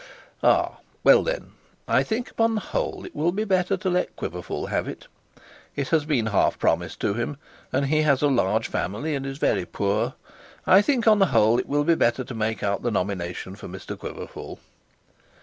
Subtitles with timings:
[0.41, 1.51] 'Ah well then
[1.87, 5.05] I think upon the whole it will be better to let Mr Quiverful have it.
[5.75, 7.37] It has been half promised to him,
[7.71, 10.15] and he has a large family and is very poor.
[10.65, 13.67] I think on the whole it will be better to make out the nomination for
[13.67, 14.59] Mr Quiverful.'